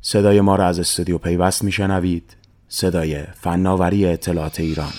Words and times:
صدای 0.00 0.40
ما 0.40 0.56
را 0.56 0.66
از 0.66 0.78
استودیو 0.78 1.18
پیوست 1.18 1.64
میشنوید. 1.64 2.36
صدای 2.68 3.22
فناوری 3.22 4.06
اطلاعات 4.06 4.60
ایران. 4.60 4.92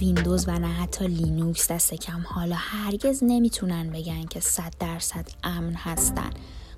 ویندوز 0.00 0.48
و 0.48 0.58
نه 0.58 0.66
حتی 0.66 1.06
لینوکس 1.06 1.70
دست 1.70 1.94
کم. 1.94 2.20
حالا 2.24 2.56
هرگز 2.58 3.24
نمی‌تونن 3.26 3.90
بگن 3.90 4.24
که 4.26 4.40
صد 4.40 4.74
درصد 4.80 5.28
امن 5.44 5.74
هستن. 5.74 6.30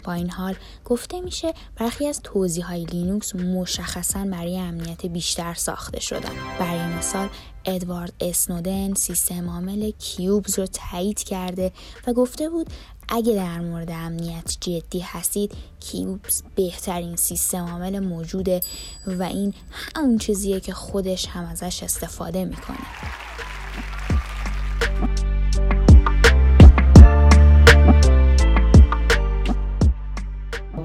با 0.07 0.13
این 0.13 0.31
حال 0.31 0.55
گفته 0.85 1.21
میشه 1.21 1.55
برخی 1.77 2.07
از 2.07 2.21
توضیح 2.23 2.67
های 2.67 2.85
لینوکس 2.85 3.35
مشخصا 3.35 4.25
برای 4.25 4.59
امنیت 4.59 5.07
بیشتر 5.07 5.55
ساخته 5.55 6.01
شدن. 6.01 6.35
برای 6.59 6.95
مثال 6.95 7.29
ادوارد 7.65 8.13
اسنودن 8.21 8.95
سیستم 8.95 9.51
عامل 9.51 9.91
کیوبز 9.91 10.59
رو 10.59 10.67
تایید 10.67 11.23
کرده 11.23 11.73
و 12.07 12.13
گفته 12.13 12.49
بود 12.49 12.67
اگه 13.09 13.35
در 13.35 13.61
مورد 13.61 13.91
امنیت 13.91 14.57
جدی 14.61 15.01
هستید 15.01 15.53
کیوبز 15.81 16.43
بهترین 16.55 17.17
سیستم 17.17 17.67
عامل 17.67 17.99
موجوده 17.99 18.61
و 19.07 19.23
این 19.23 19.55
همون 19.97 20.19
چیزیه 20.19 20.61
که 20.61 20.73
خودش 20.73 21.27
هم 21.27 21.45
ازش 21.45 21.83
استفاده 21.83 22.45
می‌کنه. 22.45 22.87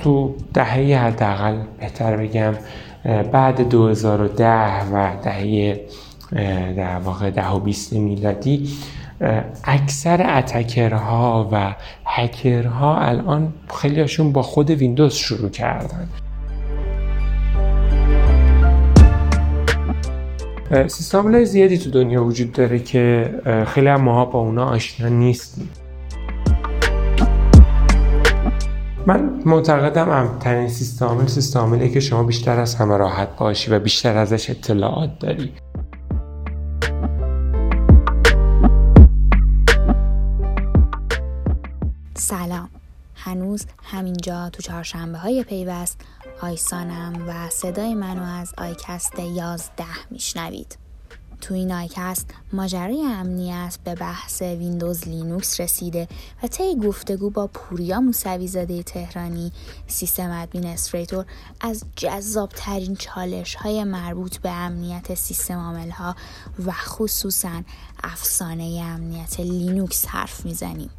تو 0.03 0.35
دهه 0.53 0.97
حداقل 0.97 1.57
بهتر 1.79 2.17
بگم 2.17 2.53
بعد 3.31 3.69
2010 3.69 4.45
و 4.93 5.11
دهه 5.23 5.79
در 6.77 6.99
واقع 6.99 7.29
ده 7.29 7.49
و 7.49 7.59
20 7.59 7.93
میلادی 7.93 8.69
اکثر 9.63 10.37
اتکرها 10.37 11.49
و 11.51 11.75
هکرها 12.05 12.97
الان 12.97 13.53
خیلیشون 13.81 14.31
با 14.31 14.41
خود 14.41 14.69
ویندوز 14.69 15.13
شروع 15.13 15.49
کردن. 15.49 16.09
سیستم 20.87 21.43
زیادی 21.43 21.77
تو 21.77 21.89
دنیا 21.89 22.23
وجود 22.23 22.51
داره 22.51 22.79
که 22.79 23.33
خیلی 23.67 23.87
هم 23.87 24.01
ماها 24.01 24.25
با 24.25 24.39
اونا 24.39 24.65
آشنا 24.65 25.07
نیستیم. 25.07 25.69
من 29.05 29.41
معتقدم 29.45 30.09
امن‌ترین 30.09 30.69
سیستم 30.69 31.27
سیستمیه 31.27 31.87
که 31.87 31.99
شما 31.99 32.23
بیشتر 32.23 32.59
از 32.59 32.75
همه 32.75 32.97
راحت 32.97 33.37
باشی 33.37 33.71
و 33.71 33.79
بیشتر 33.79 34.17
ازش 34.17 34.49
اطلاعات 34.49 35.19
داری. 35.19 35.53
سلام. 42.13 42.69
هنوز 43.15 43.65
همینجا 43.83 44.49
تو 44.49 44.61
چهارشنبه 44.61 45.17
های 45.17 45.43
پیوست 45.43 46.01
آیسانم 46.41 47.13
و 47.27 47.49
صدای 47.49 47.95
منو 47.95 48.23
از 48.23 48.53
آیکست 48.57 49.19
یازده 49.19 50.11
میشنوید. 50.11 50.77
تو 51.41 51.53
این 51.53 51.71
آیکست 51.71 52.25
ماجرای 52.53 53.05
امنیت 53.05 53.77
به 53.83 53.95
بحث 53.95 54.41
ویندوز 54.41 55.07
لینوکس 55.07 55.59
رسیده 55.59 56.07
و 56.43 56.47
طی 56.47 56.75
گفتگو 56.75 57.29
با 57.29 57.47
پوریا 57.47 58.01
موسوی 58.01 58.47
زاده 58.47 58.83
تهرانی 58.83 59.51
system 59.87 60.31
administrator 60.31 61.25
از 61.61 61.83
جذاب 61.95 62.49
ترین 62.49 62.95
چالش 62.95 63.55
های 63.55 63.83
مربوط 63.83 64.37
به 64.37 64.49
امنیت 64.49 65.15
سیستم 65.15 65.57
عامل 65.57 65.89
ها 65.89 66.15
و 66.65 66.71
خصوصا 66.71 67.63
افسانه 68.03 68.63
امنیت 68.63 69.39
لینوکس 69.39 70.05
حرف 70.05 70.45
می‌زنیم. 70.45 70.89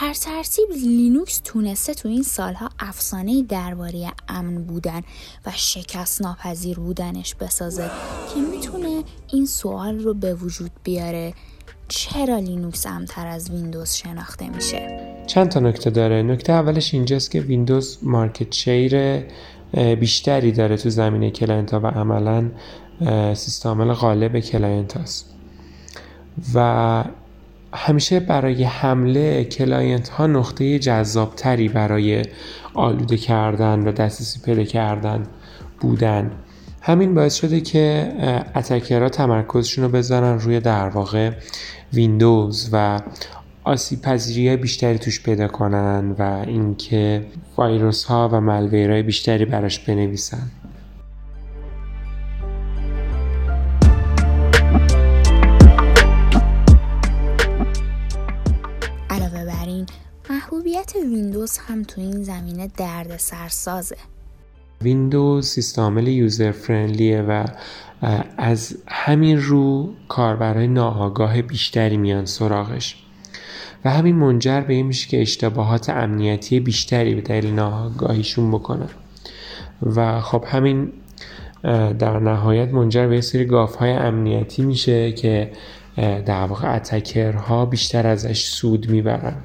هر 0.00 0.14
ترتیب 0.14 0.68
لینوکس 0.82 1.40
تونسته 1.44 1.94
تو 1.94 2.08
این 2.08 2.22
سالها 2.22 2.68
افسانه 2.78 3.42
درباره 3.42 4.12
امن 4.28 4.62
بودن 4.62 5.02
و 5.46 5.50
شکست 5.54 6.22
ناپذیر 6.22 6.78
بودنش 6.78 7.34
بسازه 7.34 7.90
که 8.34 8.40
می‌تونه 8.40 9.02
این 9.32 9.46
سوال 9.46 9.98
رو 9.98 10.14
به 10.14 10.34
وجود 10.34 10.70
بیاره. 10.84 11.34
چرا 11.88 12.38
لینوکس 12.38 12.86
امن‌تر 12.86 13.26
از 13.26 13.50
ویندوز 13.50 13.94
شناخته 13.94 14.48
میشه؟ 14.48 15.00
چند 15.26 15.48
تا 15.48 15.60
نکته 15.60 15.90
داره. 15.90 16.22
نکته 16.22 16.52
اولش 16.52 16.94
اینجاست 16.94 17.30
که 17.30 17.40
ویندوز 17.40 17.98
market 18.02 18.52
share 18.54 19.22
بیشتری 20.00 20.52
داره 20.52 20.76
تو 20.76 20.90
زمینه 20.90 21.30
client 21.30 21.74
و 21.74 21.86
عملا 21.86 22.50
سیستم 23.34 23.92
غالب 23.92 24.40
client 24.40 24.96
هست 24.96 25.34
و 26.54 27.04
همیشه 27.72 28.20
برای 28.20 28.64
حمله 28.64 29.44
client 29.44 30.08
ها 30.08 30.26
نقطه 30.26 30.78
جذابتری 30.78 31.68
برای 31.68 32.22
آلوده 32.74 33.16
کردن 33.16 33.88
و 33.88 33.92
دسترسی 33.92 34.40
پیدا 34.44 34.64
کردن 34.64 35.22
بودن. 35.80 36.30
همین 36.80 37.14
باعث 37.14 37.34
شده 37.34 37.60
که 37.60 38.12
اتکرها 38.54 39.08
تمرکزشون 39.08 39.84
رو 39.84 39.90
بذارن 39.90 40.38
روی 40.38 40.60
در 40.60 40.88
واقع 40.88 41.30
ویندوز 41.92 42.68
و 42.72 43.00
آسیب 43.64 44.02
پذیری 44.02 44.56
بیشتری 44.56 44.98
توش 44.98 45.22
پیدا 45.22 45.48
کنن 45.48 46.14
و 46.18 46.44
اینکه 46.46 47.26
ویروس 47.58 48.04
ها 48.04 48.28
و 48.32 48.40
ملویرهای 48.40 49.02
بیشتری 49.02 49.44
براش 49.44 49.78
بنویسن. 49.78 50.50
ویندوز 61.48 61.58
هم 61.58 61.82
تو 61.82 62.00
این 62.00 62.22
زمینه 62.22 62.70
درد 62.76 63.16
سرسازه 63.16 63.96
ویندوز 64.82 65.46
سیستم 65.46 65.98
user 65.98 66.50
friendly 66.50 67.14
ه 67.14 67.22
و 67.22 67.44
از 68.38 68.76
همین 68.88 69.42
رو 69.42 69.94
کاربرای 70.08 70.66
ناآگاه 70.66 71.42
بیشتری 71.42 71.96
میان 71.96 72.24
سراغش. 72.24 72.96
و 73.84 73.90
همین 73.90 74.16
منجر 74.16 74.60
به 74.60 74.74
این 74.74 74.86
میشه 74.86 75.08
که 75.08 75.22
اشتباهات 75.22 75.90
امنیتی 75.90 76.60
بیشتری 76.60 77.14
به 77.14 77.20
دلیل 77.20 77.54
ناآگاهیشون 77.54 78.50
بکنن. 78.50 78.90
و 79.82 80.20
خب 80.20 80.44
همین 80.46 80.92
در 81.98 82.18
نهایت 82.18 82.68
منجر 82.68 83.06
به 83.06 83.20
سری 83.20 83.44
گاف 83.44 83.76
های 83.76 83.90
امنیتی 83.90 84.62
میشه 84.62 85.12
که 85.12 85.52
در 85.96 86.44
واقع 86.44 86.74
attacker 86.76 87.56
ها 87.56 87.66
بیشتر 87.66 88.06
ازش 88.06 88.44
سود 88.44 88.90
می‌برن. 88.90 89.36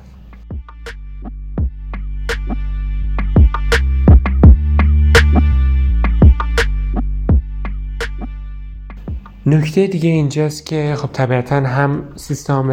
نکته 9.46 9.88
دیگه 9.88 10.10
اینجاست 10.10 10.66
که 10.66 10.96
خب 10.98 11.10
طبیعتا 11.14 11.56
هم 11.56 12.04
سیستم 12.16 12.70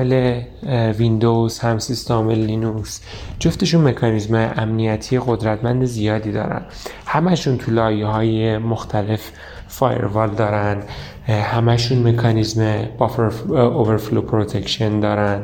ویندوز 0.98 1.58
هم 1.58 1.78
سیستم 1.78 2.30
لینوکس 2.30 3.00
جفتشون 3.38 3.88
مکانیزم 3.88 4.34
امنیتی 4.56 5.20
قدرتمند 5.26 5.84
زیادی 5.84 6.32
دارن. 6.32 6.62
همشون 7.06 7.58
تو 7.58 7.70
لایه 7.70 8.06
های 8.06 8.58
مختلف 8.58 9.30
فایروال 9.68 10.30
دارن 10.30 10.82
همشون 11.28 12.08
مکانیزم 12.08 12.84
buffer 12.98 13.22
overflow 13.48 14.22
protection 14.22 15.00
دارن 15.00 15.42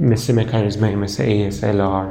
مثل 0.00 0.34
مکانیزم 0.40 0.94
مثل 0.94 1.50
ASLR 1.50 2.06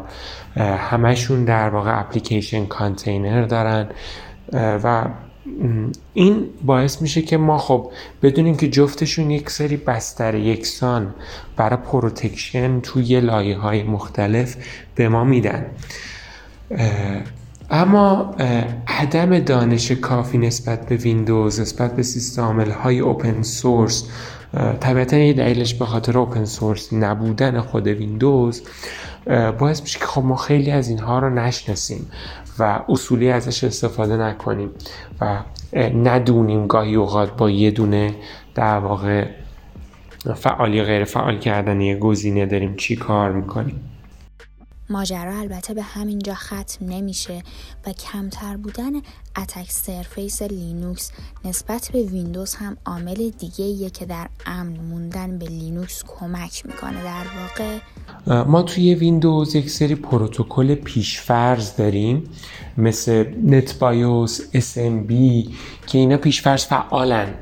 همشون 0.60 1.46
در 1.46 1.70
واقع 1.70 2.00
application 2.00 2.66
container 2.66 3.46
دارن 3.46 3.88
و 4.54 5.06
این 6.14 6.50
باعث 6.66 7.02
میشه 7.02 7.22
که 7.22 7.38
ما 7.38 7.58
خب 7.58 7.92
بدونیم 8.22 8.58
که 8.58 8.70
جفتشون 8.70 9.32
یک 9.32 9.50
سری 9.50 9.78
بستر 9.78 10.36
یکسان 10.36 11.14
برای 11.58 11.78
protection 11.78 12.80
توی 12.80 13.20
لایه 13.20 13.58
های 13.58 13.84
مختلف 13.84 14.56
به 14.96 15.10
ما 15.10 15.24
میدن. 15.24 15.66
اما 17.70 18.36
عدم 18.88 19.40
دانش 19.40 19.92
کافی 19.92 20.38
نسبت 20.38 20.90
به 20.90 20.96
ویندوز 20.96 21.60
نسبت 21.60 21.96
به 21.96 22.04
سیستم 22.04 22.62
های 22.62 23.00
open 23.00 23.42
source 23.42 24.10
طبیعتا 24.80 25.18
یه 25.18 25.34
دلیلش 25.34 25.74
به 25.74 25.86
خاطر 25.86 26.18
open 26.18 26.46
source 26.46 26.94
نبودن 26.94 27.62
خود 27.62 27.88
ویندوز 27.88 28.62
باعث 29.60 29.82
میشه 29.82 30.00
که 30.00 30.06
خب 30.06 30.24
ما 30.24 30.36
خیلی 30.36 30.72
از 30.72 30.90
اینها 30.90 31.20
رو 31.20 31.30
نشناسیم. 31.30 32.12
و 32.60 32.82
اصولی 32.90 33.32
ازش 33.32 33.64
استفاده 33.64 34.18
نکنیم 34.18 34.70
و 35.22 35.40
ندونیم 35.94 36.68
گاهی 36.68 36.96
اوقات 36.96 37.38
با 37.38 37.50
یه 37.50 37.72
دونه 37.72 38.16
در 38.56 38.78
واقع 38.80 39.28
فعال 40.36 40.74
یا 40.74 40.84
غیر 40.84 41.04
فعال 41.04 41.40
کردن 41.40 41.82
یه 41.82 41.98
گزینه 41.98 42.46
داریم 42.46 42.76
چی 42.76 42.96
کار 42.96 43.32
می‌کنیم. 43.32 43.95
ماجرا 44.90 45.40
البته 45.40 45.74
به 45.74 45.82
همینجا 45.82 46.34
ختم 46.34 46.86
نمیشه 46.86 47.44
و 47.88 47.94
کمتر 47.94 48.58
بودن 48.58 48.92
attack 49.38 49.72
surface 49.72 50.42
لینوکس 50.42 51.12
نسبت 51.46 51.90
به 51.94 52.04
ویندوز 52.04 52.56
هم 52.56 52.78
عامل 52.86 53.30
دیگه 53.30 53.90
که 53.90 54.06
در 54.06 54.28
امن 54.46 54.78
موندن 54.78 55.38
به 55.38 55.46
لینوکس 55.46 56.04
کمک 56.08 56.66
می‌کنه 56.66 57.04
در 57.04 57.26
واقع. 57.38 57.80
ما 58.44 58.62
توی 58.62 58.96
ویندوز 58.96 59.56
یک 59.56 59.70
سری 59.70 59.96
پروتکل 59.96 60.76
پیشفرض 60.76 61.76
داریم 61.76 62.30
مثل 62.78 63.26
NetBIOS 63.44 64.42
SMB 64.42 65.14
که 65.88 65.98
اینا 65.98 66.18
پیشفرض 66.18 66.66
فعالن 66.66 67.34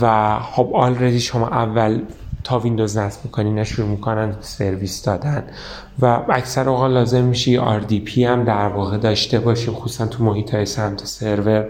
و 0.00 0.38
خب 0.40 0.70
already 0.74 1.20
شما 1.20 1.48
اول 1.48 2.02
تا 2.44 2.58
ویندوز 2.58 2.98
نصب 2.98 3.24
می‌کنین 3.24 3.64
شروع 3.64 3.88
می‌کنن 3.88 4.36
سرویس 4.40 5.02
دادن. 5.02 5.44
و 5.98 6.04
اکثر 6.28 6.68
اوقات 6.68 6.90
لازم 6.90 7.24
میشه 7.24 7.80
RDP 7.80 8.18
هم 8.18 8.44
در 8.44 8.68
واقع 8.68 8.98
داشته 8.98 9.38
باشیم 9.38 9.74
خصوصا 9.74 10.06
تو 10.06 10.24
محیط 10.24 10.54
های 10.54 10.66
سمت 10.66 11.04
سرور. 11.04 11.68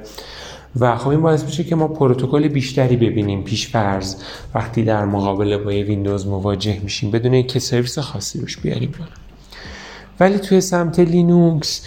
و 0.81 0.97
خب 0.97 1.09
این 1.09 1.23
باعث 1.23 1.45
میشه 1.45 1.65
که 1.65 1.77
ما 1.77 1.89
پروتکل 1.89 2.49
بیشتری 2.49 2.97
ببینیم 2.97 3.43
پیش 3.43 3.69
فرض 3.69 4.17
وقتی 4.55 4.85
در 4.85 5.05
مقابله 5.05 5.59
با 5.59 5.71
ویندوز 5.71 6.27
مواجه 6.27 6.81
میشیم 6.83 7.11
بدون 7.11 7.35
اینکه 7.35 7.59
سرویس 7.59 7.99
خاصی 7.99 8.41
روش 8.41 8.57
بیاریم 8.57 8.93
ولی 10.21 10.39
توی 10.39 10.61
سمت 10.61 11.01
لینوکس 11.01 11.87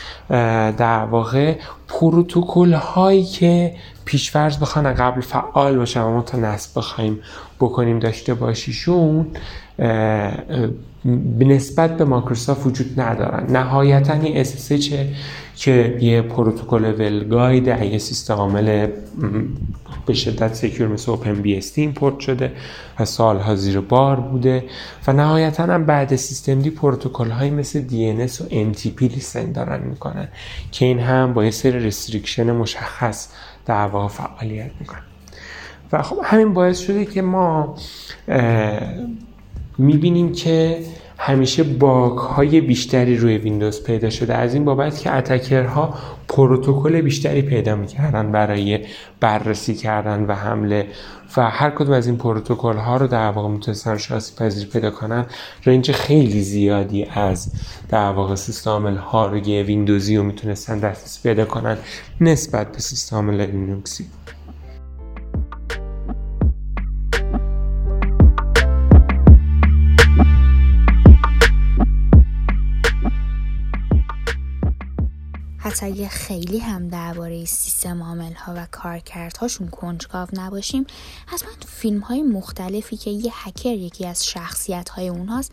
در 0.77 1.05
واقع 1.05 1.55
پروتکل 1.87 2.73
هایی 2.73 3.25
که 3.25 3.75
پیشفرض 4.05 4.57
بخوان 4.57 4.93
قبل 4.93 5.21
فعال 5.21 5.77
باشن 5.77 6.01
و 6.01 6.11
ما 6.11 6.21
تا 6.21 6.37
نصب 6.37 6.79
بخوایم 6.79 7.19
بکنیم 7.59 7.99
داشته 7.99 8.33
باشیشون 8.33 9.27
نسبت 11.39 11.97
به 11.97 12.05
مایکروسافت 12.05 12.67
وجود 12.67 13.01
ندارن. 13.01 13.51
نهایتا 13.51 14.15
یه 14.15 14.43
SSH 14.43 14.93
که 15.55 15.97
یه 16.01 16.21
پروتکل 16.21 16.83
ولگاید 16.83 17.67
یه 17.67 17.97
سیستم 17.97 18.33
عامل 18.33 18.87
به 20.05 20.13
شدت 20.13 20.53
secure 20.53 20.89
مثل 20.89 21.11
OpenBSD 21.11 21.77
import 21.77 22.19
شده 22.19 22.51
و 22.99 23.05
سالها 23.05 23.55
زیر 23.55 23.79
بار 23.79 24.19
بوده 24.19 24.65
و 25.07 25.13
نهایتا 25.13 25.63
هم 25.63 25.85
بعد 25.85 26.15
systemd 26.15 26.69
پروتکل 26.69 27.29
های 27.29 27.49
مثل 27.49 27.87
DNS 27.87 28.41
و 28.41 28.73
NTP 28.73 29.01
listen 29.01 29.51
دارن 29.51 29.87
می‌کنن 29.87 30.27
که 30.71 30.85
این 30.85 30.99
هم 30.99 31.33
با 31.33 31.45
یه 31.45 31.51
سری 31.51 31.79
restriction 31.79 32.51
مشخص 32.51 33.27
در 33.65 33.87
واقع 33.87 34.07
فعالیت 34.07 34.71
می‌کنن. 34.79 35.01
و 35.91 36.01
خب 36.01 36.19
همین 36.23 36.53
باعث 36.53 36.79
شده 36.79 37.05
که 37.05 37.21
ما 37.21 37.75
می‌بینیم 39.77 40.33
که 40.33 40.79
همیشه 41.25 41.63
باگ 41.63 42.17
های 42.17 42.61
بیشتری 42.61 43.17
روی 43.17 43.37
ویندوز 43.37 43.83
پیدا 43.83 44.09
شده. 44.09 44.33
از 44.35 44.53
این 44.53 44.65
بابت 44.65 44.99
که 44.99 45.11
attacker 45.11 45.84
ها 45.84 45.93
پروتکل 46.27 47.01
بیشتری 47.01 47.41
پیدا 47.41 47.75
می‌کردن 47.75 48.31
برای 48.31 48.85
بررسی 49.19 49.75
کردن 49.75 50.25
و 50.25 50.33
حمله 50.33 50.87
و 51.37 51.49
هر 51.49 51.69
کدوم 51.69 51.93
از 51.93 52.07
این 52.07 52.17
پروتکل 52.17 52.77
ها 52.77 52.97
رو 52.97 53.07
در 53.07 53.31
واقع 53.31 53.49
می‌تونستن 53.49 53.97
شاسی 53.97 54.35
پذیر 54.35 54.67
پیدا 54.67 54.91
کنن. 54.91 55.25
رنج 55.65 55.91
خیلی 55.91 56.41
زیادی 56.41 57.05
از 57.05 57.51
در 57.89 58.11
واقع 58.11 58.35
سیستم 58.35 58.95
ها 58.95 59.27
رو 59.27 59.39
ویندوزی 59.39 60.17
رو 60.17 60.23
می‌تونستن 60.23 60.79
دسترسی 60.79 61.19
پیدا 61.23 61.45
کنن 61.45 61.77
نسبت 62.21 62.71
به 62.71 62.79
سیستم 62.79 63.29
لینوکسی. 63.29 64.05
حتی 75.73 75.85
اگه 75.85 76.07
خیلی 76.07 76.59
هم 76.59 76.87
درباره 76.87 77.45
سیستم 77.45 78.03
عامل 78.03 78.33
ها 78.33 78.53
و 78.55 78.67
کارکردهاشون 78.71 79.67
کنجکاو 79.67 80.27
نباشیم 80.33 80.85
حتما 81.25 81.49
فیلم 81.67 81.99
های 81.99 82.21
مختلفی 82.21 82.97
که 82.97 83.09
یه 83.09 83.31
هکر 83.33 83.69
یکی 83.69 84.05
از 84.05 84.25
شخصیت 84.27 84.89
های 84.89 85.07
اونهاست 85.07 85.51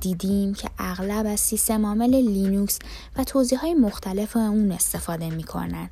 دیدیم 0.00 0.54
که 0.54 0.68
اغلب 0.78 1.26
از 1.26 1.40
سیستم 1.40 1.86
عامل 1.86 2.14
لینوکس 2.14 2.78
و 3.16 3.24
توزیع 3.24 3.60
های 3.60 3.74
مختلف 3.74 4.36
اون 4.36 4.72
استفاده 4.72 5.30
می‌کنن 5.30 5.90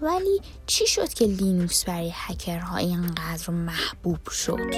ولی 0.00 0.40
چی 0.66 0.86
شد 0.86 1.08
که 1.08 1.24
لینوکس 1.24 1.84
برای 1.84 2.12
هکرها 2.14 2.76
اینقدر 2.76 3.50
محبوب 3.50 4.28
شد؟ 4.28 4.74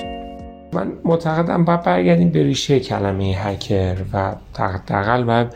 من 0.73 0.93
معتقدم 1.05 1.65
باید 1.65 1.83
برگردیم 1.83 2.31
به 2.31 2.43
ریشه 2.43 2.81
کلمه 2.81 3.25
هکر 3.25 3.97
و 4.13 4.35
دقل 4.89 5.25
باید 5.25 5.49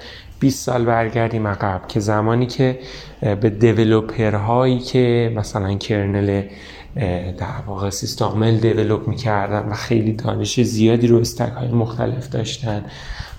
20 0.42 0.66
سال 0.66 0.84
برگردیم 0.84 1.46
عقب 1.46 1.88
که 1.88 2.00
زمانی 2.00 2.46
که 2.46 2.78
به 3.20 3.50
دیولوپر 3.50 4.34
هایی 4.34 4.78
که 4.78 5.32
مثلا 5.36 5.74
کرنل 5.74 6.42
در 7.38 7.62
واقع 7.66 7.90
سیستامل 7.90 8.56
دیولوپ 8.56 9.08
می‌کردن 9.08 9.68
و 9.68 9.74
خیلی 9.74 10.12
دانش 10.12 10.60
زیادی 10.60 11.06
رو 11.06 11.18
استک 11.18 11.52
های 11.52 11.68
مختلف 11.68 12.28
داشتن 12.28 12.84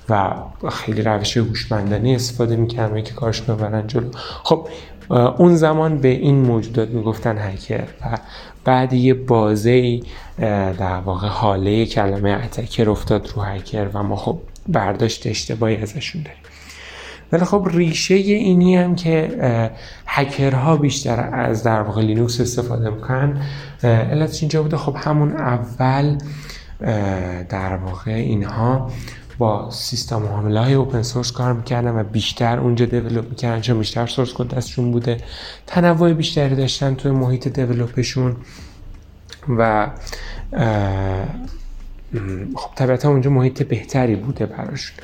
و 0.09 0.33
خیلی 0.71 1.01
روش 1.01 1.37
هوشمندانه 1.37 2.09
استفاده 2.09 2.55
می‌کردن 2.55 3.01
که 3.01 3.13
کارش 3.13 3.41
ببرن 3.41 3.87
جلو. 3.87 4.09
خب 4.43 4.67
اون 5.37 5.55
زمان 5.55 5.97
به 5.97 6.07
این 6.07 6.35
موجودات 6.35 6.89
می‌گفتن 6.89 7.37
هکر 7.37 7.83
و 8.01 8.17
بعد 8.65 8.93
یه 8.93 9.13
بازه 9.13 9.99
در 10.79 10.99
واقع 11.05 11.27
حاله 11.27 11.85
کلمه 11.85 12.29
اتکر 12.29 12.89
افتاد 12.89 13.29
رو 13.35 13.41
هکر 13.41 13.87
و 13.93 14.03
ما 14.03 14.15
خب 14.15 14.39
برداشت 14.67 15.27
اشتباهی 15.27 15.75
ازشون 15.75 16.21
داریم. 16.21 16.39
ولی 17.33 17.45
خب 17.45 17.67
ریشه 17.71 18.15
اینی 18.15 18.75
هم 18.75 18.95
که 18.95 19.71
هکرها 20.05 20.77
بیشتر 20.77 21.29
از 21.33 21.63
در 21.63 21.81
واقع 21.81 22.01
لینوکس 22.01 22.41
استفاده 22.41 22.89
می‌کنن. 22.89 23.41
علتش 23.83 24.41
اینجا 24.41 24.63
بوده. 24.63 24.77
خب 24.77 24.95
همون 24.99 25.31
اول 25.31 26.17
در 27.49 27.75
واقع 27.75 28.11
اینها 28.11 28.91
با 29.37 29.69
سیستم 29.71 30.25
عامل 30.25 30.59
های 30.59 30.73
open 30.73 31.01
source 31.01 31.31
کار 31.31 31.53
می‌کردن 31.53 31.99
و 31.99 32.03
بیشتر 32.03 32.59
اونجا 32.59 32.85
develop 32.85 33.29
می‌کردن 33.29 33.61
چون 33.61 33.77
بیشتر 33.77 34.05
source 34.07 34.33
code 34.33 34.55
دستشون 34.55 34.91
بوده. 34.91 35.17
تنوع 35.67 36.13
بیشتری 36.13 36.55
داشتن 36.55 36.95
توی 36.95 37.11
محیط 37.11 37.47
develop 37.47 38.03
شون 38.03 38.35
و 39.57 39.87
خب 42.55 42.75
طبیعتا 42.75 43.09
اونجا 43.09 43.29
محیط 43.29 43.63
بهتری 43.63 44.15
بوده 44.15 44.45
براشون 44.45 44.97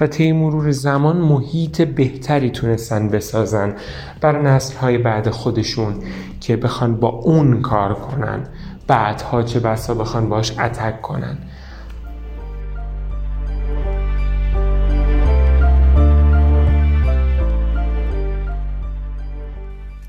و 0.00 0.06
طی 0.06 0.32
مرور 0.32 0.70
زمان 0.70 1.16
محیط 1.16 1.82
بهتری 1.82 2.50
تونستن 2.50 3.08
بسازن 3.08 3.76
بر 4.20 4.42
نسل 4.42 4.76
های 4.76 4.98
بعد 4.98 5.30
خودشون 5.30 6.02
که 6.40 6.56
بخوان 6.56 6.96
با 6.96 7.08
اون 7.08 7.62
کار 7.62 7.94
کنن. 7.94 8.48
بعدها 8.86 9.42
چه 9.42 9.60
بسا 9.60 9.94
بخوان 9.94 10.28
باش 10.28 10.58
اتک 10.58 11.02
کنن. 11.02 11.38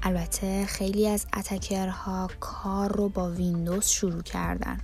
البته 0.04 0.66
خیلی 0.66 1.08
از 1.08 1.26
اتکرها 1.38 2.28
کار 2.40 2.92
رو 2.92 3.10
با 3.10 3.30
ویندوز 3.30 3.86
شروع 3.86 4.22
کردن. 4.22 4.78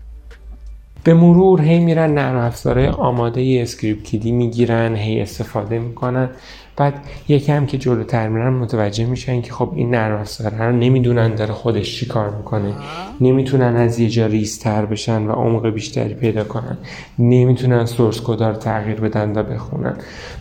به 1.04 1.14
مرور 1.14 1.62
هی 1.62 1.80
میرن 1.80 2.14
نرم 2.14 2.38
افزارهای 2.38 2.90
آماده 2.90 3.60
script 3.62 4.04
kiddie 4.04 4.32
می‌گیرن 4.32 4.96
هی 4.96 5.22
استفاده 5.22 5.80
می‌کنن. 5.80 6.30
بعد 6.78 6.94
یکم 7.28 7.66
که 7.66 7.78
جلوتر 7.78 8.28
میرن 8.28 8.54
متوجه 8.54 9.06
میشن 9.06 9.42
که 9.42 9.54
خب 9.54 9.72
این 9.76 9.90
نرم 9.90 10.20
افزاره 10.20 10.58
رو 10.58 10.72
نمی‌دونن 10.72 11.36
داره 11.36 11.54
خودش 11.54 12.00
چی 12.00 12.06
کار 12.06 12.30
می‌کنه. 12.30 12.74
نمی‌تونن 13.22 13.76
از 13.76 14.00
یه 14.00 14.10
جا 14.10 14.26
بیشتر 14.26 14.86
بشن 14.86 15.28
و 15.28 15.32
عمق 15.32 15.70
بیشتری 15.70 16.14
پیدا 16.14 16.44
کنن. 16.44 16.78
نمی‌تونن 17.20 17.86
source 17.86 18.22
code 18.24 18.44
رو 18.44 18.54
تغییر 18.54 19.00
بدن 19.00 19.38
و 19.38 19.44
بخونن. 19.44 19.96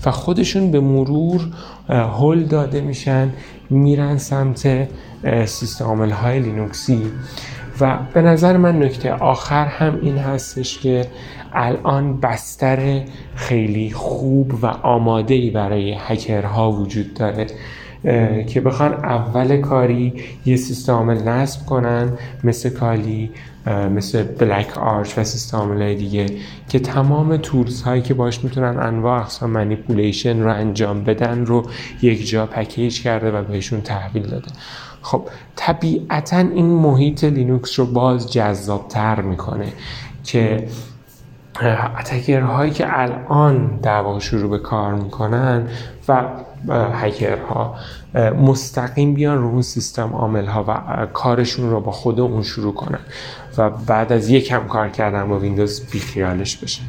و 0.07 0.11
خودشون 0.11 0.71
به 0.71 0.81
مرور 0.81 1.41
هل 1.89 2.43
داده 2.45 2.81
میشن 2.81 3.33
میرن 3.71 4.19
سمت 4.19 4.89
سیستم 5.47 6.11
های 6.11 6.41
لینوکسی. 6.41 7.03
و 7.81 7.99
به 8.15 8.23
نظر 8.23 8.57
من 8.57 8.83
نکته 8.83 9.13
آخر 9.13 9.67
هم 9.67 9.99
این 10.03 10.19
هستش 10.19 10.79
که 10.79 11.07
الان 11.53 12.21
بستر 12.21 13.03
خیلی 13.35 13.91
خوب 13.91 14.55
و 14.63 14.67
آماده 14.67 15.35
ای 15.35 15.51
برای 15.51 15.97
هکرها 15.99 16.73
وجود 16.73 17.15
داره 17.15 17.47
که 18.47 18.61
بخوان 18.61 18.93
اول 18.93 19.61
کاری 19.61 20.13
یه 20.47 20.57
سیستم 20.57 20.93
عامل 20.93 21.29
نصب 21.29 21.67
کنن 21.67 22.13
مثل 22.45 22.71
Kali 22.71 23.31
مثل 23.67 24.23
BlackArch 24.23 25.19
و 25.19 25.25
سیستم 25.25 25.79
های 25.79 25.95
دیگه 25.95 26.27
که 26.69 26.79
تمام 26.79 27.37
tools 27.37 27.83
هایی 27.83 28.03
که 28.03 28.15
باش 28.15 28.45
می‌تونن 28.45 28.79
انواع 28.79 29.21
اقسام 29.21 29.51
manipulation 29.51 30.41
رو 30.41 30.55
انجام 30.55 31.05
بدن 31.05 31.47
رو 31.47 31.67
یک 32.03 32.29
جا 32.29 32.47
package 32.47 33.03
کرده 33.03 33.31
و 33.31 33.45
بهشون 33.45 33.81
تحویل 33.81 34.27
داده. 34.27 34.49
خب 35.03 35.29
طبیعتا 35.57 36.37
این 36.37 36.67
محیط 36.67 37.25
لینوکس 37.25 37.79
رو 37.79 37.87
باز 37.87 38.33
جذابتر 38.33 39.21
می‌کنه 39.21 39.73
که 40.25 40.69
attacker 41.99 42.41
هایی 42.41 42.71
که 42.71 43.01
الان 43.01 43.79
در 43.83 44.01
واقع 44.01 44.19
شروع 44.19 44.51
به 44.51 44.59
کار 44.59 44.95
می‌کنن 44.95 45.69
و 46.09 46.25
هکرها 46.93 47.75
مستقیم 48.43 49.15
بیان 49.15 49.39
رو 49.39 49.49
اون 49.49 49.63
سیستم 49.63 50.13
عامل 50.13 50.47
ها 50.47 50.65
و 50.69 51.07
کارشون 51.07 51.71
رو 51.71 51.81
با 51.81 51.93
خود 51.93 52.21
اون 52.21 52.43
شروع 52.43 52.75
کنن 52.75 53.01
و 53.59 53.71
بعد 53.71 54.13
از 54.13 54.29
یک 54.29 54.47
کم 54.47 54.67
کار 54.67 54.89
کردن 54.89 55.29
با 55.29 55.39
ویندوز 55.39 55.91
بیخیالش 55.91 56.57
بشه. 56.57 56.83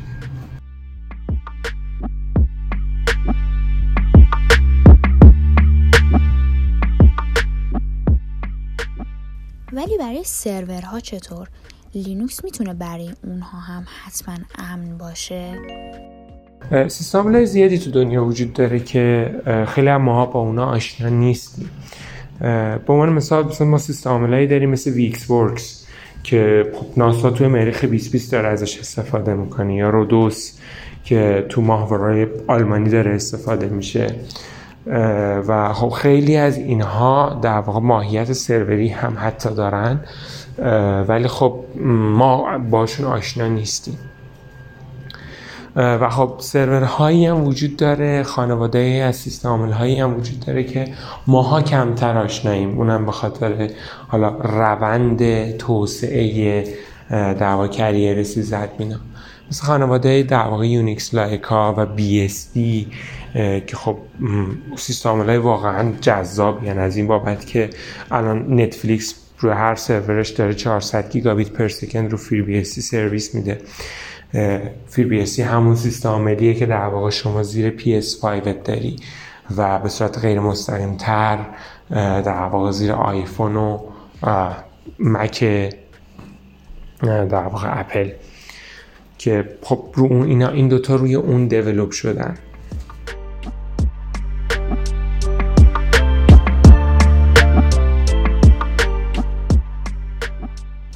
ولی 9.91 9.97
برای 9.97 10.23
سرورها 10.23 10.99
چطور؟ 10.99 11.47
لینوکس 11.95 12.43
می‌تونه 12.43 12.73
برای 12.73 13.09
اونها 13.23 13.59
هم 13.59 13.85
حتما 14.05 14.35
امن 14.59 14.97
باشه؟ 14.97 15.53
سیستم 16.87 17.45
زیادی 17.45 17.79
تو 17.79 17.91
دنیا 17.91 18.25
وجود 18.25 18.53
داره 18.53 18.79
که 18.79 19.35
خیلی 19.67 19.87
هم 19.87 20.01
ماها 20.01 20.25
با 20.25 20.39
اونا 20.39 20.65
آشنا 20.65 21.09
نیستیم 21.09 21.69
به 22.39 22.81
عنوان 22.87 23.13
مثال 23.13 23.45
مثلا 23.45 23.67
ما 23.67 23.77
سیستم 23.77 24.45
داریم 24.45 24.69
مثل 24.69 24.91
VxWorks 24.91 25.87
که 26.23 26.71
خب 26.75 26.85
ناسا 26.97 27.29
توی 27.29 27.47
مریخ 27.47 27.81
2020 27.81 28.31
داره 28.31 28.47
ازش 28.47 28.79
استفاده 28.79 29.33
می‌کنه 29.33 29.75
یا 29.75 29.89
RODOS 29.89 30.53
که 31.03 31.45
تو 31.49 31.61
ماهواره‌های 31.61 32.27
آلمانی 32.47 32.89
داره 32.89 33.11
استفاده 33.11 33.67
میشه 33.67 34.15
و 35.47 35.73
خب 35.73 35.89
خیلی 35.89 36.37
از 36.37 36.57
اینها 36.57 37.39
در 37.41 37.59
واقع 37.59 37.79
ماهیت 37.79 38.33
سروری 38.33 38.89
هم 38.89 39.17
حتی 39.19 39.49
دارن. 39.55 39.99
ولی 41.07 41.27
خب 41.27 41.55
ما 41.85 42.57
باشون 42.57 43.05
آشنا 43.05 43.47
نیستیم. 43.47 43.99
و 45.75 46.09
خب 46.09 46.33
سرورهایی 46.37 47.25
هم 47.25 47.43
وجود 47.47 47.77
داره 47.77 48.23
خانواده 48.23 48.79
از 48.79 49.15
سیستم 49.15 49.71
هایی 49.71 49.99
هم 49.99 50.17
وجود 50.17 50.39
داره 50.39 50.63
که 50.63 50.87
ماها 51.27 51.61
کمتر 51.61 52.17
آشناییم. 52.17 52.77
اونم 52.77 53.05
به 53.05 53.11
خاطر 53.11 53.69
حالا 54.07 54.29
روند 54.29 55.51
توسعه 55.57 56.63
در 57.11 57.67
واقع 57.67 57.86
career 57.86 58.23
sysadmin 58.23 58.69
ا 58.79 58.97
مثل 59.51 59.63
خانواده 59.63 60.23
در 60.23 60.47
واقع 60.47 60.67
Unix 60.67 61.13
like 61.13 61.61
ا 61.61 61.73
و 61.77 61.85
BSD 61.85 62.87
که 63.67 63.75
خب 63.75 63.97
سیستم 64.75 65.21
های 65.21 65.37
واقعا 65.37 65.93
جذاب. 66.01 66.63
یعنی 66.63 66.79
از 66.79 66.97
این 66.97 67.07
بابت 67.07 67.47
که 67.47 67.69
الان 68.11 68.61
نتفلیکس 68.61 69.15
روی 69.39 69.53
هر 69.53 69.75
سرورش 69.75 70.29
داره 70.29 70.53
400 70.53 71.11
gigabit 71.11 71.49
per 71.49 71.67
second 71.67 72.11
رو 72.11 72.17
FreeBSD 72.17 72.79
سرویس 72.79 73.35
میده. 73.35 73.61
FreeBSD 74.87 75.39
همون 75.39 75.75
سیستم 75.75 76.09
عاملیه 76.09 76.53
که 76.53 76.65
در 76.65 76.85
واقع 76.85 77.09
شما 77.09 77.43
زیر 77.43 77.77
PS5 77.77 78.47
داری 78.65 78.95
و 79.57 79.79
به 79.79 79.89
صورت 79.89 80.19
غیر 80.19 80.39
مستقیم 80.39 80.97
تر 80.97 81.39
در 82.21 82.43
واقع 82.43 82.71
زیر 82.71 82.91
آیفون 82.91 83.55
و 83.55 83.79
مک 84.99 85.43
در 87.03 87.43
واقع 87.43 87.79
اپل. 87.79 88.11
که 89.21 89.45
خب 89.61 89.85
رو 89.93 90.05
اون 90.05 90.23
اینا 90.23 90.49
این 90.49 90.67
دوتا 90.67 90.95
روی 90.95 91.15
اون 91.15 91.47
دیولوب 91.47 91.91
شدن. 91.91 92.37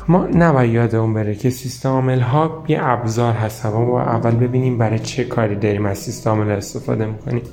ما 0.08 0.28
نباید 0.28 0.74
یادمون 0.74 1.14
بره 1.14 1.36
که 1.36 1.50
سیستم 1.50 1.90
عامل 1.90 2.20
ها 2.20 2.64
یه 2.68 2.80
ابزار 2.82 3.34
ما 3.66 3.86
با 3.86 4.02
اول 4.02 4.36
ببینیم 4.36 4.78
برای 4.78 5.00
چه 5.00 5.24
کاری 5.24 5.56
داریم 5.56 5.86
از 5.86 5.98
سیستم 5.98 6.30
عامل 6.30 6.52
استفاده 6.52 7.06
می‌کنیم. 7.06 7.44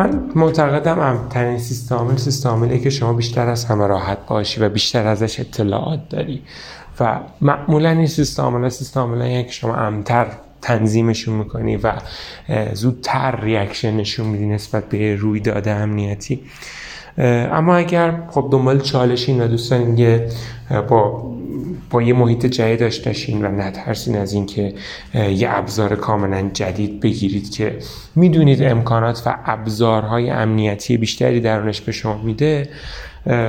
من 0.00 0.30
معتقدم 0.34 0.98
امترین 0.98 1.58
سیستم 1.58 1.96
عامل 1.96 2.16
سیستم 2.16 2.78
که 2.78 2.90
شما 2.90 3.12
بیشتر 3.12 3.48
از 3.48 3.64
همه 3.64 3.86
راحت 3.86 4.18
باشی 4.26 4.60
و 4.60 4.68
بیشتر 4.68 5.06
ازش 5.06 5.40
اطلاعات 5.40 6.08
داری. 6.08 6.42
و 7.00 7.20
معمولا 7.40 7.90
این 7.90 8.06
سیستم 8.06 8.42
عامل 8.42 8.68
سیستم 8.68 9.00
عامل 9.00 9.42
که 9.42 9.52
شما 9.52 9.76
امتر 9.76 10.26
تنظیمشون 10.62 11.34
می‌کنی 11.34 11.76
و 11.76 11.92
زودتر 12.72 13.40
ریاکشن 13.40 13.96
نشون 13.96 14.26
میدی 14.26 14.46
نسبت 14.46 14.88
به 14.88 15.16
رویداد 15.16 15.68
امنیتی. 15.68 16.40
اما 17.18 17.76
اگر 17.76 18.22
خب 18.30 18.48
دنبال 18.52 18.80
چالشین 18.80 19.40
و 19.40 19.48
با 20.88 21.30
با 21.90 22.02
یه 22.02 22.14
محیط 22.14 22.46
جدید 22.46 23.00
داشتین 23.04 23.44
و 23.44 23.48
نترسین 23.48 24.16
از 24.16 24.32
اینکه 24.32 24.74
یه 25.14 25.48
ابزار 25.50 25.96
کاملا 25.96 26.50
جدید 26.52 27.00
بگیرید 27.00 27.50
که 27.50 27.78
می‌دونید 28.16 28.62
امکانات 28.62 29.22
و 29.26 29.38
ابزارهای 29.44 30.30
امنیتی 30.30 30.96
بیشتری 30.96 31.40
درونش 31.40 31.80
به 31.80 31.92
شما 31.92 32.22
میده. 32.22 32.68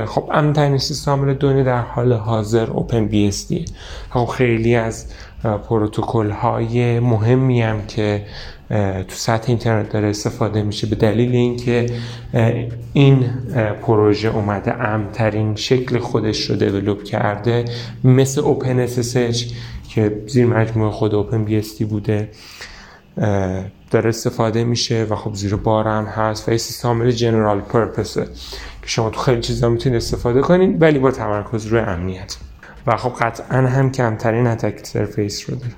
خب 0.05 0.29
امنترین 0.33 0.77
سیستم 0.77 1.33
دنیا 1.33 1.63
در 1.63 1.81
حال 1.81 2.13
حاضر 2.13 2.65
اوپن 2.71 3.05
بی 3.05 3.27
اس 3.27 3.47
دی 3.47 3.65
خب 4.09 4.25
خیلی 4.25 4.75
از 4.75 5.05
پروتکل 5.43 6.29
های 6.29 6.99
مهمی 6.99 7.61
هم 7.61 7.85
که 7.87 8.25
تو 9.07 9.15
سطح 9.15 9.49
اینترنت 9.49 9.89
داره 9.89 10.07
استفاده 10.07 10.63
میشه 10.63 10.87
به 10.87 10.95
دلیل 10.95 11.35
اینکه 11.35 11.85
این 12.93 13.29
پروژه 13.81 14.35
اومده 14.35 14.81
امترین 14.81 15.55
شکل 15.55 15.99
خودش 15.99 16.49
رو 16.49 16.55
دیولوب 16.55 17.03
کرده 17.03 17.65
مثل 18.03 18.41
اوپن 18.41 18.87
SSH 18.87 19.53
که 19.89 20.21
زیر 20.27 20.45
مجموعه 20.45 20.91
خود 20.91 21.15
اوپن 21.15 21.61
BSD 21.61 21.83
بوده 21.83 22.29
داره 23.91 24.09
استفاده 24.09 24.63
میشه 24.63 25.07
و 25.09 25.15
خب 25.15 25.33
زیر 25.33 25.55
بار 25.55 25.87
هم 25.87 26.05
هست 26.05 26.49
و 26.49 26.51
یه 26.51 26.57
سیستم 26.57 27.09
جنرال 27.09 27.59
پرپسه 27.59 28.25
که 28.81 28.87
شما 28.87 29.09
تو 29.09 29.19
خیلی 29.19 29.41
چیزا 29.41 29.69
می‌تونید 29.69 29.97
استفاده 29.97 30.41
کنید 30.41 30.81
ولی 30.81 30.99
با 30.99 31.11
تمرکز 31.11 31.65
روی 31.65 31.79
امنیت. 31.79 32.37
و 32.87 32.97
خب 32.97 33.13
قطعا 33.19 33.67
هم 33.67 33.91
کمترین 33.91 34.47
اتک 34.47 34.85
سرفیس 34.85 35.49
رو 35.49 35.55
داره 35.55 35.73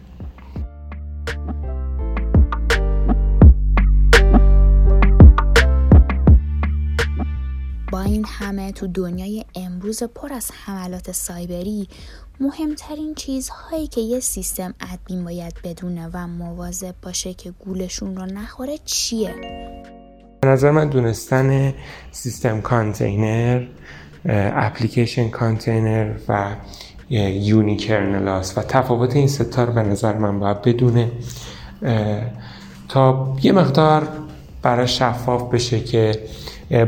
با 7.91 8.01
این 8.01 8.25
همه 8.27 8.71
تو 8.71 8.87
دنیای 8.87 9.45
امروز 9.55 10.03
پر 10.03 10.33
از 10.33 10.51
حملات 10.65 11.11
سایبری 11.11 11.87
مهمترین 12.39 13.15
چیزهایی 13.15 13.87
که 13.87 14.01
یه 14.01 14.19
system 14.19 14.73
admin 14.79 15.25
باید 15.25 15.53
بدونه 15.63 16.09
و 16.13 16.27
مواظب 16.27 16.95
باشه 17.01 17.33
که 17.33 17.51
گولشون 17.51 18.15
رو 18.15 18.25
نخوره 18.25 18.77
چیه؟ 18.85 19.35
به 20.41 20.47
نظر 20.47 20.71
من 20.71 20.89
دونستن 20.89 21.73
سیستم 22.11 22.61
container 22.61 23.65
application 24.25 25.29
container 25.29 26.13
و 26.27 26.55
unikernel 27.13 28.27
و 28.27 28.61
تفاوت 28.61 29.15
این 29.15 29.27
ستا 29.27 29.63
رو 29.63 29.73
به 29.73 29.83
نظر 29.83 30.17
من 30.17 30.39
باید 30.39 30.61
بدونه. 30.61 31.11
تا 32.89 33.35
یه 33.43 33.51
مقدار 33.51 34.07
برای 34.61 34.87
شفاف 34.87 35.53
بشه 35.53 35.79
که 35.79 36.19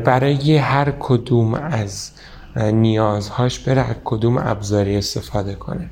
برای 0.05 0.57
هر 0.57 0.93
کدوم 0.99 1.53
از 1.53 2.11
نیازهاش 2.55 3.59
بره 3.59 3.85
کدوم 4.03 4.37
ابزاری 4.37 4.97
استفاده 4.97 5.55
کنه 5.55 5.89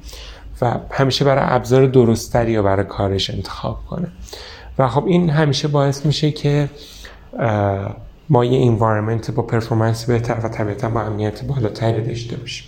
و 0.62 0.80
همیشه 0.92 1.26
برای 1.26 1.44
ابزار 1.48 1.86
درستری 1.86 2.52
یا 2.52 2.62
برای 2.62 2.86
کارش 2.86 3.30
انتخاب 3.30 3.86
کنه. 3.90 4.08
و 4.78 4.88
خب 4.88 5.06
این 5.08 5.30
همیشه 5.30 5.68
باعث 5.68 6.06
میشه 6.06 6.32
که 6.32 6.70
ما 8.30 8.46
یه 8.46 8.66
انوایرمنت 8.68 9.32
با 9.32 9.44
پرفورمنس 9.44 10.06
بهتر 10.06 10.38
و 10.44 10.50
طبیعتا 10.50 10.90
با 10.90 11.02
امنیت 11.02 11.44
بالاتری 11.44 12.08
داشته 12.08 12.36
باشیم. 12.36 12.68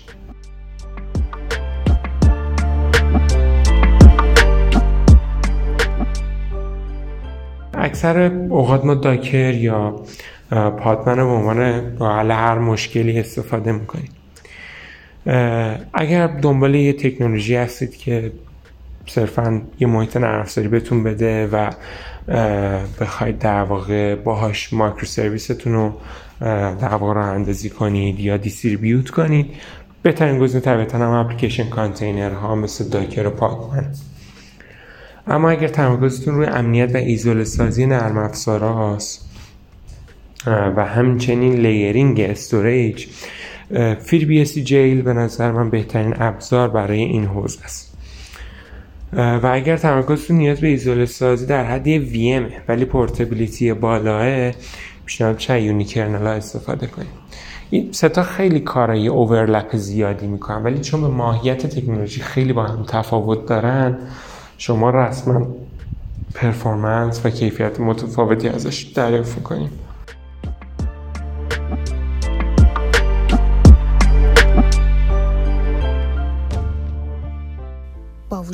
اکثر 7.86 8.32
اوقات 8.50 8.86
ما 8.86 8.94
داکر 8.94 9.54
یا 9.54 9.96
پادمن 10.51 11.15
به 11.15 11.22
عنوان 11.22 11.96
با 11.96 12.10
هر 12.13 12.60
مشکلی 12.60 13.20
استفاده 13.20 13.72
می‌کنیم. 13.72 14.10
اگر 15.94 16.27
دنبال 16.27 16.75
یه 16.75 16.94
تکنولوژی 16.94 17.56
هستید 17.56 17.98
که 17.98 18.32
صرفا 19.08 19.62
یه 19.80 19.88
محیط 19.88 20.18
نرم 20.18 20.46
بهتون 20.72 21.04
بده 21.04 21.48
و 21.48 21.70
بخواید 23.01 23.39
در 23.39 23.63
واقع 23.63 24.15
باهاش 24.15 24.74
مایکرو 24.74 25.06
سرویستون 25.06 25.74
رو 25.74 25.94
در 26.82 26.96
واقع 26.96 27.13
راه 27.13 27.27
اندازی 27.27 27.70
کنید 27.70 28.20
یا 28.20 28.38
دیستریبیوت 28.38 29.10
کنید 29.10 29.46
بهترین 30.04 30.39
گزینه 30.39 30.63
طبیعتا 30.63 30.98
هم 30.98 31.25
اپلیکیشن 31.25 31.70
کانتینر 31.70 32.32
ها 32.32 32.56
مثل 32.56 32.89
داکر 32.89 33.27
و 33.27 33.30
پادمن. 33.30 33.92
اما 35.27 35.50
اگر 35.50 35.67
تمرکزتون 35.67 36.36
روی 36.36 36.46
امنیت 36.46 36.96
و 36.96 36.98
ایزوله 36.98 37.44
سازی 37.44 37.86
نرم 37.86 38.17
افزارهاست 38.17 39.29
و 40.48 40.86
همچنین 40.86 41.53
layering 41.53 42.20
storage 42.20 43.05
FreeBSD 44.08 44.58
jail 44.58 45.01
به 45.01 45.13
نظر 45.13 45.51
من 45.51 45.70
بهترین 45.70 46.15
ابزار 46.20 46.70
برای 46.70 47.00
این 47.00 47.25
حوزه 47.25 47.63
است. 47.63 47.98
و 49.13 49.50
اگر 49.53 49.77
تمرکزتون 49.77 50.38
نیاز 50.38 50.60
به 50.60 50.67
ایزوله 50.67 51.05
سازی 51.05 51.46
در 51.46 51.63
حد 51.63 52.13
VM 52.13 52.53
ولی 52.67 52.86
portability 52.86 53.74
بالاست 53.74 54.51
پیشنهاد 55.05 55.38
میشه 55.38 55.62
unikernel 55.62 56.25
ها 56.25 56.34
استفاده 56.34 56.88
کنیم. 56.88 57.08
این 57.70 57.91
ستا 57.91 58.24
خیلی 58.24 58.60
کارایی 58.60 59.08
overlap 59.08 59.75
زیادی 59.75 60.27
می‌کنن 60.27 60.63
ولی 60.63 60.79
چون 60.79 61.01
به 61.01 61.08
ماهیت 61.08 61.67
تکنولوژی 61.67 62.22
خیلی 62.22 62.53
با 62.53 62.63
هم 62.63 62.84
تفاوت 62.88 63.46
دارن 63.46 63.98
شما 64.57 64.89
رسما 64.89 65.47
پرفورمنس 66.33 67.25
و 67.25 67.29
کیفیت 67.29 67.79
متفاوتی 67.79 68.50
ازش 68.50 68.83
دریافت 68.83 69.38
می‌کنیم. 69.38 69.69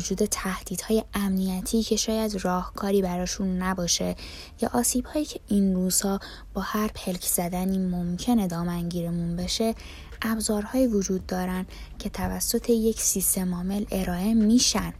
وجود 0.02 0.28
تهدیدهای 0.30 1.04
امنیتی 1.14 1.82
که 1.82 1.96
شاید 1.96 2.44
راهکاری 2.44 3.02
براشون 3.02 3.62
نباشه 3.62 4.16
یا 4.62 4.70
آسیبهایی 4.74 5.24
که 5.24 5.40
این 5.48 5.74
روزها 5.74 6.20
با 6.54 6.62
هر 6.62 6.88
پلک 6.88 7.24
زدنی 7.24 7.78
ممکنه 7.78 8.46
دامنگیرمون 8.46 9.36
بشه 9.36 9.74
ابزارهایی 10.22 10.86
وجود 10.86 11.26
دارن 11.26 11.66
که 11.98 12.08
توسط 12.08 12.70
یک 12.70 13.00
سیستم 13.00 13.54
عامل 13.54 13.84
ارائه 13.90 14.34
میشن. 14.34 14.92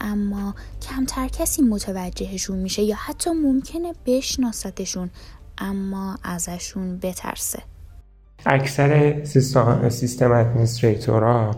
اما 0.00 0.54
کمتر 0.82 1.28
کسی 1.28 1.62
متوجهشون 1.62 2.58
میشه 2.58 2.82
یا 2.82 2.96
حتی 2.96 3.30
ممکنه 3.30 3.92
بشناستشون 4.06 5.10
اما 5.58 6.18
ازشون 6.22 6.98
بترسه. 6.98 7.62
اکثر 8.46 9.24
سیستم, 9.24 10.32
ادمنستریتورها 10.32 11.56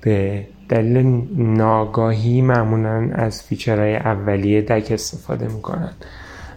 به 0.00 0.46
دلیل 0.68 1.26
ناگاهی 1.36 2.40
معمولا 2.40 3.10
از 3.14 3.42
فیچرهای 3.42 3.96
اولیه 3.96 4.62
دک 4.62 4.92
استفاده 4.92 5.48
می‌کنن. 5.48 5.92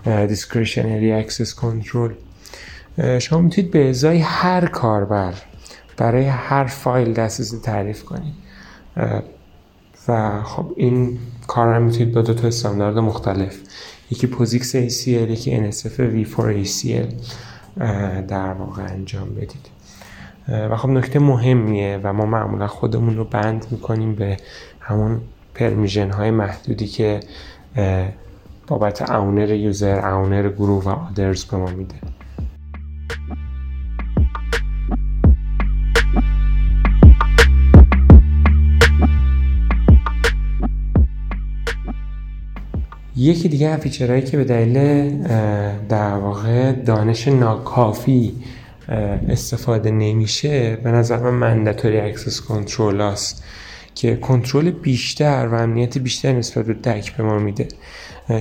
discretionary 0.06 1.26
access 1.26 1.50
control. 1.56 2.12
شما 3.20 3.42
می‌تونید 3.42 3.72
به 3.72 3.90
ازای 3.90 4.20
هر 4.20 4.66
کاربر 4.66 5.34
برای 5.98 6.26
هر 6.26 6.66
فایل 6.66 7.14
دسترسی 7.14 7.60
تعریف 7.60 8.04
کنید. 8.04 8.34
و 10.10 10.44
خب 10.44 10.66
این 10.76 11.18
کار 11.48 11.74
هم 11.74 11.82
می‌تونید 11.82 12.14
با 12.14 12.22
دو 12.22 12.34
تا 12.34 12.48
استاندارد 12.48 12.98
مختلف. 12.98 13.58
یکی 14.12 14.28
POSIX 14.28 14.76
ACL 14.76 15.08
یکی 15.08 15.72
NFS 15.72 16.26
V4 16.28 16.66
ACL 16.66 17.14
در 18.28 18.54
واقع 18.54 18.84
انجام 18.84 19.30
بدید. 19.30 19.70
و 20.48 20.76
خب 20.76 20.90
نکته 20.90 21.20
مهمیه 21.20 22.00
و 22.04 22.14
ما 22.14 22.26
معمولا 22.26 22.68
خودمون 22.68 23.18
رو 23.18 23.24
بند 23.24 23.66
می‌کنیم 23.72 24.16
به 24.16 24.38
همون 24.80 25.22
permission 25.56 26.12
های 26.12 26.32
محدودی 26.32 26.88
که 26.88 27.20
بابت 28.68 29.10
owner 29.10 29.52
user 29.52 30.00
owner 30.00 30.50
گروه 30.50 30.84
و 30.84 30.90
others 30.90 31.46
به 31.46 31.58
ما 31.58 31.70
میده. 31.70 31.96
یکی 43.20 43.50
دیگه 43.50 43.78
feature 43.78 44.08
هایی 44.08 44.22
که 44.22 44.38
به 44.38 44.44
دلیل 44.44 45.10
در 45.90 46.14
واقع 46.14 46.72
دانش 46.72 47.28
ناکافی 47.28 48.36
استفاده 49.30 49.92
نمیشه 49.92 50.76
به 50.84 50.92
نظر 50.92 51.18
من 51.18 51.30
mandatory 51.30 52.00
access 52.00 52.42
control 52.42 53.02
هست 53.02 53.44
که 53.96 54.16
کنترل 54.16 54.72
بیشتر 54.72 55.48
و 55.52 55.56
امنیت 55.56 55.98
بیشتر 55.98 56.34
نسبت 56.34 56.66
به 56.66 56.74
DAC 56.74 57.18
به 57.18 57.24
ما 57.24 57.40
میده. 57.40 57.68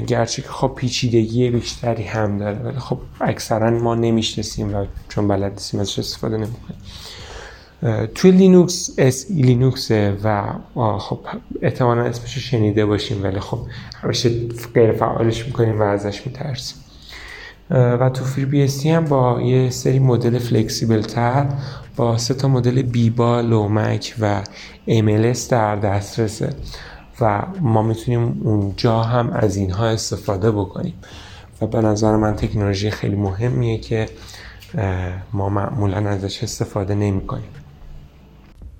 گرچه 0.06 0.42
که 0.42 0.48
خب 0.48 0.72
پیچیدگی 0.76 1.50
بیشتری 1.50 2.04
هم 2.04 2.38
داره 2.38 2.58
ولی 2.58 2.78
خب 2.78 2.98
اکثرا 3.20 3.70
ما 3.70 3.94
نمی‌شناسیم 3.94 4.74
و 4.74 4.86
چون 5.08 5.28
بلد 5.28 5.52
نیستیم 5.52 5.80
ازش 5.80 5.98
استفاده 5.98 6.36
نمی‌کنیم. 6.36 6.80
توی 8.14 8.30
لینوکس 8.30 8.90
SELinux 8.98 9.90
و 10.24 10.42
خب 10.98 11.20
احتمالا 11.62 12.02
اسمش 12.02 12.38
شنیده 12.38 12.86
باشیم 12.86 13.22
ولی 13.22 13.40
خب 13.40 13.58
همیشه 14.02 14.30
غیر 14.74 14.92
فعالش 14.92 15.46
می‌کنیم 15.46 15.80
و 15.80 15.82
ازش 15.82 16.26
میترسیم. 16.26 16.78
و 17.70 18.10
تو 18.14 18.24
FreeBSD 18.24 18.90
هم 18.90 19.04
با 19.04 19.40
یه 19.42 19.70
سری 19.70 19.98
مدل 19.98 20.38
flexible 20.38 21.02
تر 21.02 21.46
با 21.96 22.18
سه 22.18 22.34
تا 22.34 22.48
مدل 22.48 22.82
بیبا 22.82 23.40
لومک 23.40 24.14
و 24.20 24.42
MLS 24.88 25.48
در 25.50 25.76
دسترسه. 25.76 26.54
و 27.20 27.42
ما 27.60 27.82
می‌تونیم 27.82 28.40
اونجا 28.44 29.02
هم 29.02 29.30
از 29.30 29.56
اینها 29.56 29.86
استفاده 29.86 30.50
بکنیم. 30.50 30.94
و 31.60 31.66
به 31.66 31.80
نظر 31.80 32.16
من 32.16 32.36
تکنولوژی 32.36 32.90
خیلی 32.90 33.16
مهمیه 33.16 33.78
که 33.78 34.08
ما 35.32 35.48
معمولا 35.48 35.96
ازش 35.96 36.42
استفاده 36.42 36.94
نمی 36.94 37.26
کنیم 37.26 37.48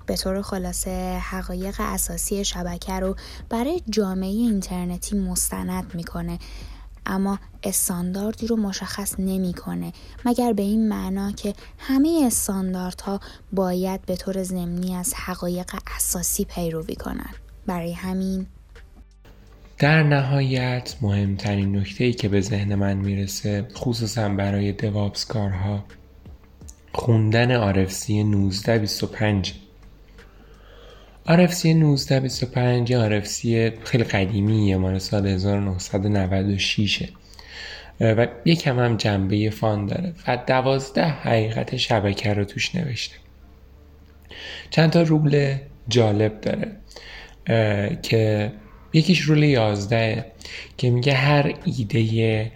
به 0.09 0.15
طور 0.15 0.41
خلاصه 0.41 1.17
حقایق 1.17 1.75
اساسی 1.79 2.45
شبکه 2.45 2.93
رو 2.93 3.15
برای 3.49 3.81
جامعه 3.89 4.29
اینترنتی 4.29 5.17
مستند 5.17 5.91
می‌کنه. 5.95 6.39
اما 7.05 7.39
استانداردی 7.63 8.47
رو 8.47 8.55
مشخص 8.55 9.15
نمی‌کنه. 9.19 9.93
مگر 10.25 10.53
به 10.53 10.63
این 10.63 10.89
معنا 10.89 11.31
که 11.31 11.53
همه 11.79 12.23
استانداردها 12.27 13.19
باید 13.53 14.01
به 14.05 14.15
طور 14.15 14.43
ضمنی 14.43 14.95
از 14.95 15.13
حقایق 15.13 15.71
اساسی 15.97 16.45
پیروی 16.45 16.95
کنند؟ 16.95 17.35
برای 17.65 17.93
همین. 17.93 18.47
در 19.77 20.03
نهایت 20.03 20.95
مهمترین 21.01 21.77
نکته 21.77 22.03
ای 22.03 22.13
که 22.13 22.29
به 22.29 22.41
ذهن 22.41 22.75
من 22.75 22.97
می‌رسه 22.97 23.67
خصوصا 23.75 24.29
برای 24.29 24.71
دوابس 24.71 25.25
کارها 25.25 25.83
خوندن 26.93 27.73
RFC 27.73 28.09
1925 28.09 29.68
RFC 31.29 31.65
1925 31.65 32.91
یه 32.91 33.21
RFC 33.21 33.43
خیلی 33.83 34.03
قدیمیه 34.03 34.77
مال 34.77 34.99
سال 34.99 35.27
1996 35.27 37.03
و 38.01 38.27
یکم 38.45 38.79
هم 38.79 38.97
جنبه 38.97 39.49
فان 39.49 39.85
داره. 39.85 40.13
و 40.27 40.37
دوازده 40.47 41.05
حقیقت 41.05 41.77
شبکه 41.77 42.33
رو 42.33 42.45
توش 42.45 42.75
نوشته. 42.75 43.15
چند 44.69 44.89
تا 44.89 45.01
رول 45.01 45.55
جالب 45.87 46.41
داره 46.41 46.71
که 48.01 48.51
یکیش 48.93 49.21
رول 49.21 49.43
یازده 49.43 50.25
که 50.77 50.89
میگه 50.89 51.13
هر 51.13 51.53
ایده 51.65 52.51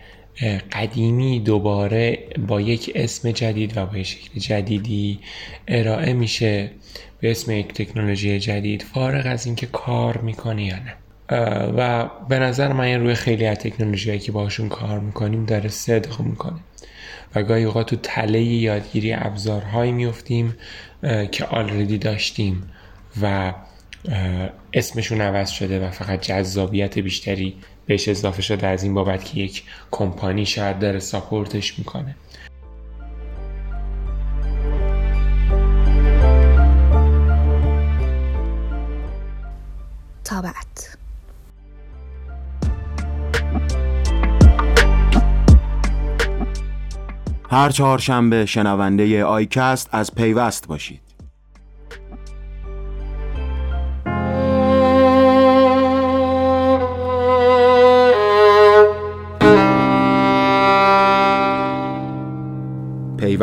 قدیمی 0.72 1.40
دوباره 1.40 2.28
با 2.48 2.62
یک 2.62 2.92
اسم 2.96 3.32
جدید 3.32 3.78
و 3.78 3.86
با 3.86 4.04
شکل 4.04 4.40
جدیدی 4.40 5.20
ارائه 5.68 6.14
میشه 6.14 6.72
به 7.20 7.32
اسم 7.32 7.52
یک 7.52 7.68
تکنولوژی 7.68 8.40
جدید 8.40 8.82
فارغ 8.82 9.26
از 9.26 9.46
اینکه 9.46 9.66
کار 9.66 10.18
می‌کنه 10.18 10.66
یا 10.66 10.76
نه. 10.76 10.96
و 11.78 12.10
به 12.30 12.40
نظر 12.40 12.74
من 12.74 12.84
این 12.84 13.00
روی 13.00 13.16
خیلی 13.16 13.46
از 13.46 13.58
تکنولوژی 13.58 14.20
که 14.20 14.32
باشون 14.32 14.70
کار 14.70 15.00
می‌کنیم 15.00 15.46
داره 15.46 15.70
صدق 15.70 16.22
می‌کنه. 16.22 16.60
و 17.36 17.44
گاهی 17.44 17.64
اوقات 17.64 17.90
تو 17.90 17.96
تله 17.96 18.42
یادگیری 18.42 19.14
ابزارهایی 19.14 19.92
میفتیم 19.92 20.56
که 21.32 21.46
آلردی 21.46 21.98
داشتیم 21.98 22.64
و 23.22 23.54
اسمشون 24.74 25.22
عوض 25.22 25.50
شده 25.50 25.88
و 25.88 25.92
فقط 25.92 26.22
جذابیت 26.22 27.00
بیشتری 27.00 27.56
بهش 27.86 28.08
اضافه 28.08 28.42
شده 28.42 28.68
از 28.68 28.84
این 28.84 28.94
بابت 28.94 29.26
که 29.26 29.40
یک 29.40 29.64
کمپانی 29.92 30.46
شاید 30.46 30.80
داره 30.80 31.00
ساپورتش 31.00 31.80
می‌کنه. 31.80 32.16
تا 40.24 40.42
بعد 40.42 40.98
هر 47.50 47.70
چهارشنبه 47.70 48.46
شنونده 48.46 49.24
آیکست 49.24 49.90
از 49.92 50.16
پیوست 50.16 50.68
باشید. 50.68 51.03